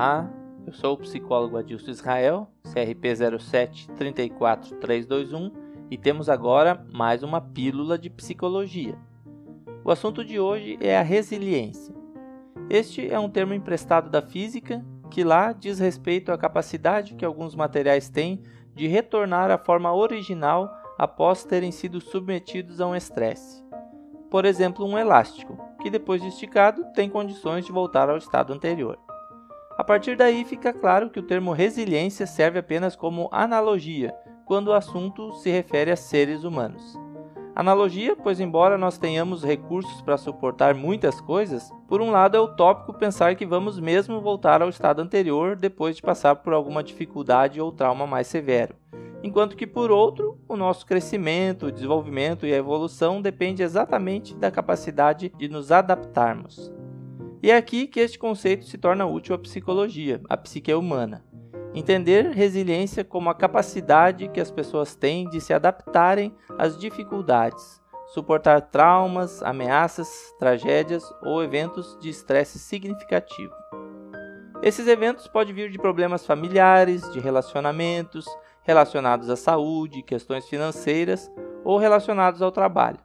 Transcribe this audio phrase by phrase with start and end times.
[0.00, 0.30] Olá,
[0.66, 5.52] eu sou o psicólogo Adilson Israel, CRP 07 34321
[5.90, 8.96] e temos agora mais uma pílula de psicologia.
[9.84, 11.94] O assunto de hoje é a resiliência.
[12.70, 17.54] Este é um termo emprestado da física que lá diz respeito à capacidade que alguns
[17.54, 18.42] materiais têm
[18.74, 23.62] de retornar à forma original após terem sido submetidos a um estresse.
[24.30, 28.98] Por exemplo, um elástico, que depois de esticado tem condições de voltar ao estado anterior.
[29.80, 34.72] A partir daí fica claro que o termo resiliência serve apenas como analogia quando o
[34.74, 37.00] assunto se refere a seres humanos.
[37.56, 42.92] Analogia, pois, embora nós tenhamos recursos para suportar muitas coisas, por um lado é utópico
[42.92, 47.72] pensar que vamos mesmo voltar ao estado anterior depois de passar por alguma dificuldade ou
[47.72, 48.74] trauma mais severo.
[49.22, 55.48] Enquanto que, por outro, o nosso crescimento, desenvolvimento e evolução depende exatamente da capacidade de
[55.48, 56.70] nos adaptarmos.
[57.42, 61.24] E é aqui que este conceito se torna útil à psicologia, à psique humana.
[61.74, 67.80] Entender resiliência como a capacidade que as pessoas têm de se adaptarem às dificuldades,
[68.12, 73.54] suportar traumas, ameaças, tragédias ou eventos de estresse significativo.
[74.62, 78.26] Esses eventos podem vir de problemas familiares, de relacionamentos,
[78.62, 81.30] relacionados à saúde, questões financeiras
[81.64, 82.98] ou relacionados ao trabalho.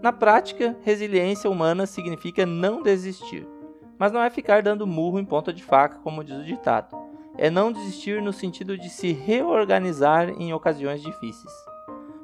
[0.00, 3.55] Na prática, resiliência humana significa não desistir.
[3.98, 6.96] Mas não é ficar dando murro em ponta de faca, como diz o ditado.
[7.38, 11.52] É não desistir no sentido de se reorganizar em ocasiões difíceis.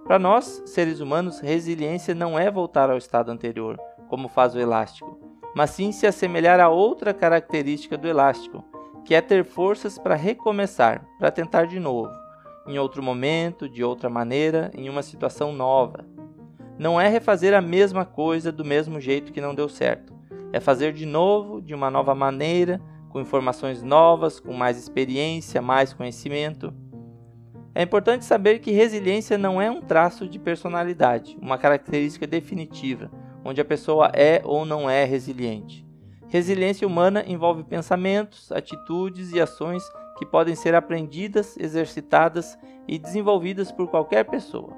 [0.05, 3.78] Para nós, seres humanos, resiliência não é voltar ao estado anterior,
[4.09, 5.19] como faz o elástico,
[5.55, 8.65] mas sim se assemelhar a outra característica do elástico,
[9.05, 12.12] que é ter forças para recomeçar, para tentar de novo,
[12.67, 16.05] em outro momento, de outra maneira, em uma situação nova.
[16.78, 20.12] Não é refazer a mesma coisa do mesmo jeito que não deu certo,
[20.53, 25.92] é fazer de novo, de uma nova maneira, com informações novas, com mais experiência, mais
[25.92, 26.72] conhecimento.
[27.75, 33.10] É importante saber que resiliência não é um traço de personalidade, uma característica definitiva,
[33.44, 35.87] onde a pessoa é ou não é resiliente.
[36.28, 39.82] Resiliência humana envolve pensamentos, atitudes e ações
[40.19, 44.75] que podem ser aprendidas, exercitadas e desenvolvidas por qualquer pessoa.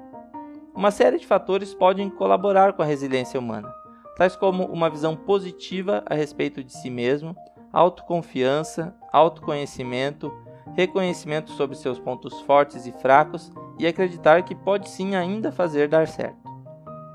[0.73, 3.84] Uma série de fatores podem colaborar com a resiliência humana
[4.17, 7.35] tais como uma visão positiva a respeito de si mesmo,
[7.71, 10.31] autoconfiança, autoconhecimento,
[10.75, 16.07] reconhecimento sobre seus pontos fortes e fracos e acreditar que pode sim ainda fazer dar
[16.07, 16.45] certo.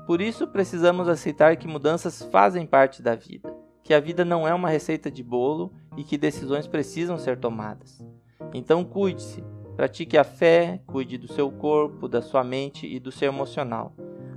[0.05, 4.53] Por isso, precisamos aceitar que mudanças fazem parte da vida, que a vida não é
[4.53, 8.05] uma receita de bolo e que decisões precisam ser tomadas.
[8.53, 9.43] Então, cuide-se,
[9.75, 13.93] pratique a fé, cuide do seu corpo, da sua mente e do seu emocional.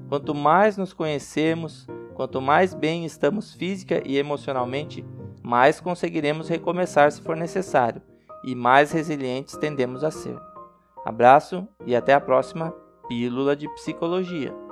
[0.09, 5.05] Quanto mais nos conhecemos, Quanto mais bem estamos física e emocionalmente,
[5.43, 8.01] mais conseguiremos recomeçar se for necessário
[8.45, 10.39] e mais resilientes tendemos a ser.
[11.05, 12.75] Abraço e até a próxima
[13.09, 14.64] Pílula de Psicologia.